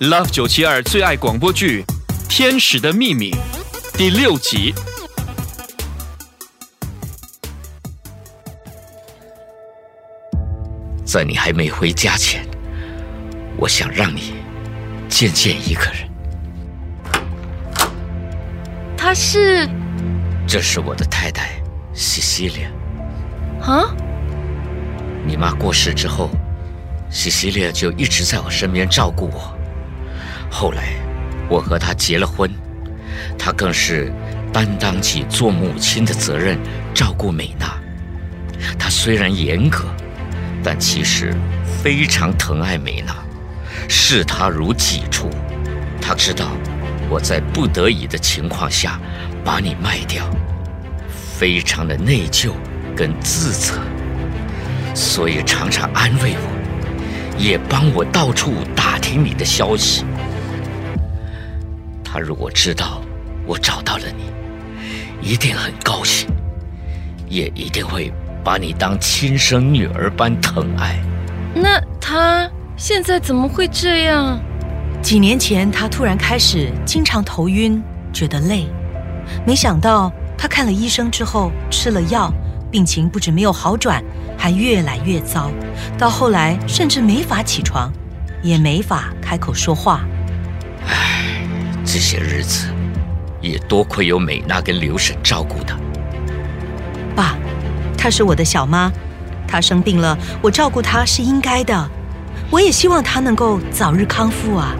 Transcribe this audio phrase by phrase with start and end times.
[0.00, 1.82] Love 九七二最爱广播剧
[2.28, 3.32] 《天使的秘密》
[3.96, 4.72] 第六集。
[11.04, 12.46] 在你还没回家前，
[13.56, 14.34] 我想让你
[15.08, 16.08] 见见一个人。
[18.96, 19.68] 他是
[20.46, 21.60] 这是我的太太，
[21.92, 22.62] 西西利。
[23.60, 23.92] 啊？
[25.26, 26.30] 你妈过世之后，
[27.10, 29.57] 西西利就一直在我身边照顾我。
[30.50, 30.88] 后来，
[31.48, 32.50] 我和她结了婚，
[33.38, 34.12] 她更是
[34.52, 36.58] 担当起做母亲的责任，
[36.94, 37.78] 照顾美娜。
[38.78, 39.84] 她虽然严格，
[40.64, 41.34] 但其实
[41.82, 43.14] 非常疼爱美娜，
[43.88, 45.30] 视她如己出。
[46.00, 46.48] 她知道
[47.08, 48.98] 我在不得已的情况下
[49.44, 50.24] 把你卖掉，
[51.38, 52.50] 非常的内疚
[52.96, 53.74] 跟自责，
[54.94, 60.04] 所以常常安慰我，也帮我到处打听你的消息。
[62.10, 63.02] 他如果知道
[63.46, 64.32] 我找到了你，
[65.20, 66.26] 一定很高兴，
[67.28, 68.10] 也一定会
[68.42, 70.98] 把你当亲生女儿般疼爱。
[71.54, 74.40] 那他现在怎么会这样？
[75.02, 78.66] 几年前，他突然开始经常头晕，觉得累。
[79.46, 82.32] 没想到他看了医生之后，吃了药，
[82.70, 84.02] 病情不止没有好转，
[84.38, 85.50] 还越来越糟。
[85.98, 87.92] 到后来，甚至没法起床，
[88.42, 90.00] 也没法开口说话。
[90.86, 91.17] 唉，
[91.90, 92.68] 这些日子
[93.40, 95.74] 也多亏有美娜跟刘婶照顾她。
[97.16, 97.34] 爸，
[97.96, 98.92] 她是我的小妈，
[99.46, 101.90] 她生病了，我照顾她是应该的。
[102.50, 104.76] 我也希望她能够早日康复啊。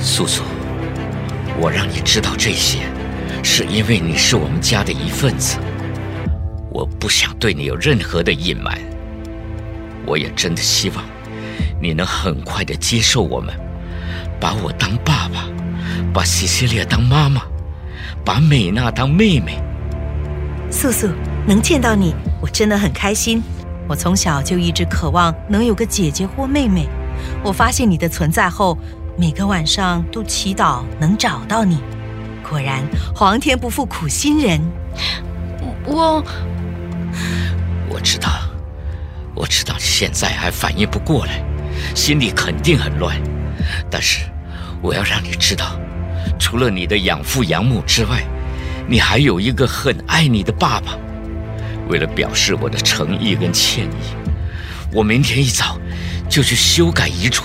[0.00, 0.44] 素素，
[1.60, 2.78] 我让你知道这些，
[3.42, 5.58] 是因为你是我们家的一份子。
[6.70, 8.78] 我不想对你有任何的隐瞒。
[10.06, 11.04] 我也真的希望
[11.82, 13.54] 你能很快的接受我们，
[14.40, 15.46] 把我当爸爸，
[16.12, 17.42] 把西西利亚当妈妈，
[18.24, 19.60] 把美娜当妹妹。
[20.70, 21.08] 素素，
[21.46, 23.42] 能见到你，我真的很开心。
[23.88, 26.88] 我从小就一直渴望能有个姐姐或妹妹。
[27.42, 28.76] 我发现你的存在后，
[29.16, 31.80] 每个晚上都祈祷能找到你。
[32.48, 32.84] 果然，
[33.14, 34.60] 皇天不负苦心人。
[35.84, 36.24] 我
[37.88, 38.28] 我知道，
[39.34, 41.42] 我知道你现在还反应不过来，
[41.94, 43.16] 心里肯定很乱。
[43.88, 44.26] 但是，
[44.82, 45.78] 我要让你知道，
[46.38, 48.22] 除了你的养父养母之外，
[48.88, 50.96] 你还有一个很爱你的爸爸。
[51.88, 54.14] 为了表示我的诚意跟歉意，
[54.92, 55.78] 我明天一早
[56.28, 57.42] 就去修改遗嘱，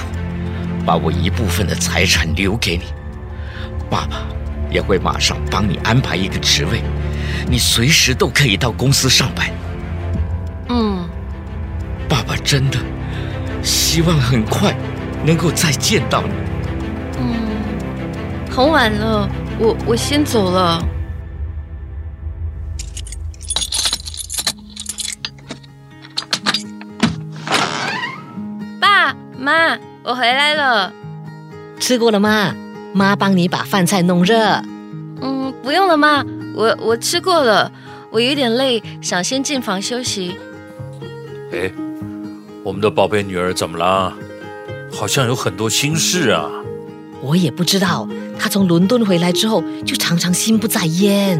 [0.85, 2.85] 把我一部分的财产留给你。
[3.89, 4.23] 爸爸
[4.69, 6.81] 也会马上帮你安排一个职位，
[7.47, 9.49] 你随时都可以到公司上班。
[10.69, 11.07] 嗯，
[12.07, 12.79] 爸爸真的
[13.61, 14.75] 希望很快
[15.25, 16.33] 能够再见到你。
[18.51, 19.29] 嗯，很晚了，
[19.59, 20.83] 我我先走了。
[28.79, 30.91] 爸妈，我回来了。
[31.79, 32.53] 吃过了吗？
[32.93, 34.37] 妈帮你把饭菜弄热。
[35.21, 36.23] 嗯，不用了妈，
[36.53, 37.71] 我我吃过了。
[38.11, 40.37] 我有点累，想先进房休息。
[41.53, 41.71] 哎，
[42.63, 44.13] 我们的宝贝女儿怎么了？
[44.91, 46.49] 好像有很多心事啊。
[47.21, 48.05] 我也不知道，
[48.41, 51.39] 她从伦敦回来之后就常常心不在焉。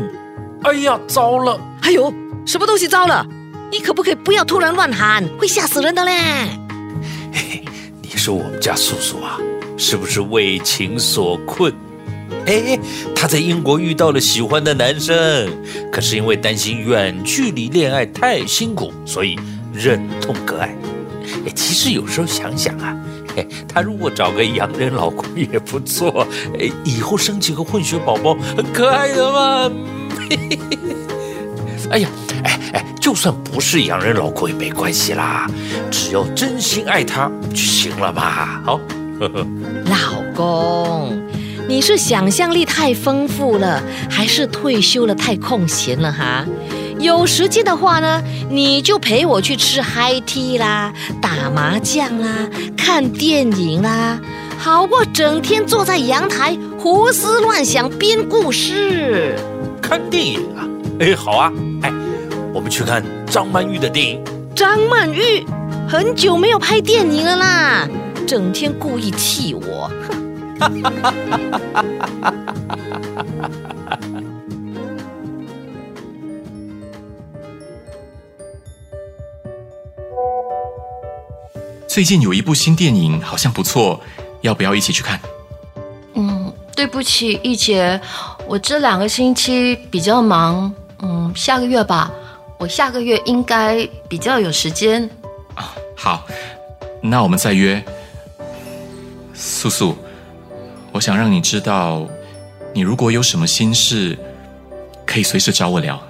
[0.62, 1.60] 哎呀，糟了！
[1.82, 2.14] 哎呦，
[2.46, 3.26] 什么东西糟了？
[3.72, 6.12] 你可不可以不要突然乱喊，会吓死人的嘞！
[7.34, 7.64] 嘿嘿，
[8.04, 9.40] 你说我们家素素啊，
[9.78, 11.74] 是不是为情所困？
[12.46, 12.78] 哎，
[13.16, 15.50] 她在英国遇到了喜欢的男生，
[15.92, 19.40] 可是因为担心远距离恋爱太辛苦，所以
[19.74, 20.68] 忍痛割爱。
[21.48, 22.96] 哎，其实有时候想想啊，
[23.68, 26.26] 他，如果找个洋人老公也不错，
[26.60, 29.72] 哎，以后生几个混血宝宝，很可爱的嘛。
[31.90, 32.10] 哎呀，
[32.44, 35.50] 哎哎，就算不是洋人老公也没关系啦，
[35.90, 38.62] 只要真心爱他就行了嘛。
[38.64, 38.80] 好，
[39.86, 41.22] 老公，
[41.68, 46.46] 你是想象力太丰富了，还是退休了太空闲了哈？
[47.02, 54.20] 有时间的话呢，你就陪我去吃 high tea 啦，打麻将啦，看电影啦，
[54.58, 59.36] 好过整天坐在阳台胡思乱想编故事。
[59.82, 60.62] 看电影啊？
[61.00, 61.52] 哎，好啊！
[61.82, 61.92] 哎，
[62.54, 64.24] 我们去看张曼玉的电影。
[64.56, 65.44] 张曼玉
[65.90, 67.90] 很久没有拍电影了啦，
[68.28, 69.90] 整天故意气我。
[81.94, 84.00] 最近有一部新电影，好像不错，
[84.40, 85.20] 要不要一起去看？
[86.14, 88.00] 嗯，对不起，易姐，
[88.48, 92.10] 我这两个星期比较忙，嗯，下个月吧，
[92.58, 95.04] 我下个月应该比较有时间。
[95.54, 96.26] 啊，好，
[97.02, 97.84] 那我们再约。
[99.34, 99.98] 素素，
[100.94, 102.08] 我想让你知道，
[102.74, 104.18] 你如果有什么心事，
[105.06, 106.02] 可以随时找我聊。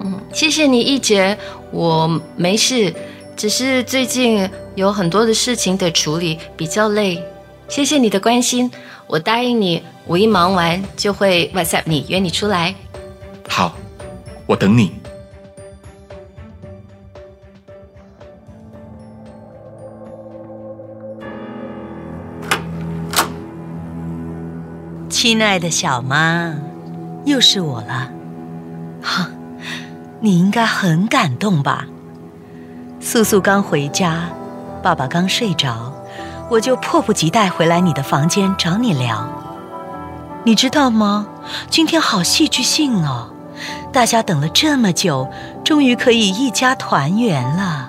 [0.00, 1.36] 嗯，谢谢你，易姐，
[1.72, 2.94] 我没事。
[3.38, 7.22] 只是最近有很多的事情得处理，比较累。
[7.68, 8.68] 谢谢你的关心，
[9.06, 12.74] 我答应你，我一忙完就会 WhatsApp 你约你出来。
[13.48, 13.76] 好，
[14.44, 14.92] 我等你。
[25.08, 26.56] 亲爱的小妈，
[27.24, 28.10] 又是我了。
[29.00, 29.30] 哈，
[30.20, 31.86] 你应该很感动吧？
[33.00, 34.28] 素素刚回家，
[34.82, 35.92] 爸爸刚睡着，
[36.50, 39.26] 我就迫不及待回来你的房间找你聊。
[40.44, 41.26] 你知道吗？
[41.70, 43.28] 今天好戏剧性哦！
[43.92, 45.28] 大家等了这么久，
[45.64, 47.88] 终于可以一家团圆了。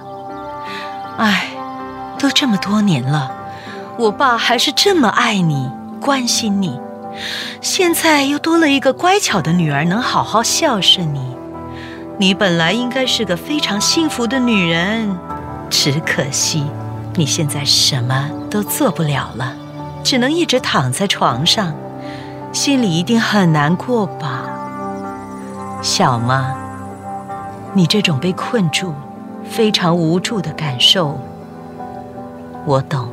[1.18, 1.50] 哎，
[2.20, 3.32] 都这么多年了，
[3.98, 6.80] 我爸还是这么爱你、关心你，
[7.62, 11.29] 现在又多了一个乖巧的女儿，能好好孝顺你。
[12.22, 15.18] 你本来应该是个非常幸福的女人，
[15.70, 16.66] 只可惜
[17.16, 19.56] 你现在什么都做不了了，
[20.04, 21.74] 只能一直躺在床上，
[22.52, 24.44] 心里一定很难过吧，
[25.82, 26.54] 小妈。
[27.74, 28.94] 你这种被困住、
[29.50, 31.18] 非常无助的感受，
[32.66, 33.08] 我懂，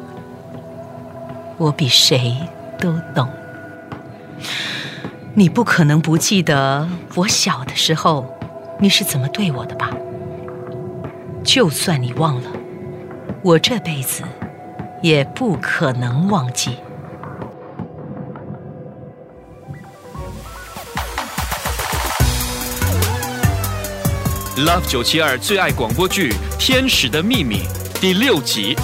[1.58, 2.36] 我比谁
[2.80, 3.28] 都懂。
[5.34, 8.35] 你不可能不记得我小的时候。
[8.78, 9.90] 你是怎么对我的吧？
[11.42, 12.50] 就算你忘了，
[13.42, 14.22] 我这辈子
[15.02, 16.76] 也不可能忘记。
[24.58, 27.60] Love 九七二最爱广播剧《天使的秘密》
[28.00, 28.76] 第六集，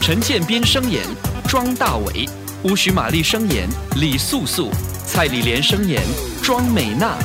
[0.00, 1.02] 陈建斌声演
[1.46, 2.28] 庄大伟，
[2.64, 3.68] 乌许玛丽声演
[4.00, 4.70] 李素素，
[5.06, 6.02] 蔡丽莲声演
[6.42, 7.16] 庄美娜。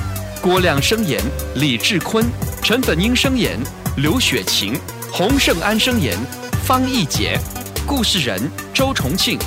[0.44, 1.22] 郭亮声演
[1.56, 2.30] 李志坤，
[2.62, 3.58] 陈粉英声演
[3.96, 4.78] 刘雪晴，
[5.10, 6.18] 洪胜安声演
[6.66, 7.40] 方逸杰，
[7.88, 9.40] 故事人周重庆，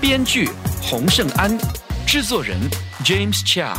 [0.00, 0.48] 编剧
[0.80, 1.58] 洪胜安，
[2.06, 2.56] 制作人
[3.04, 3.74] James Chia。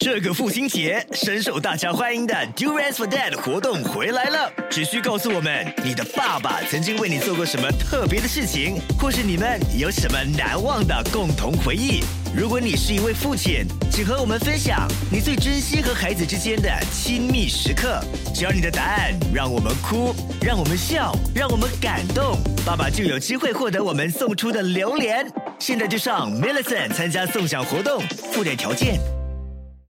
[0.00, 4.50] 这个父亲节，深受大家欢迎的 Do Rest for Dad 活动回来了。
[4.68, 12.02] 只需告诉我们，你的爸爸曾经为你做过什么特别的事情，或是你们有什么难忘的共同回忆。
[12.36, 18.00] 如果你是一位父亲，请和我们分享你最珍惜和孩子之间的亲密时刻。
[18.34, 20.12] 只要你的答案让我们哭，
[20.42, 22.36] 让我们笑，让我们感动，
[22.66, 25.24] 爸爸就有机会获得我们送出的榴莲。
[25.60, 28.98] 现在就上 Millison 参加送奖活动，附点条件。